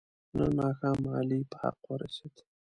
[0.37, 2.35] نن ماښام علي په حق ورسید.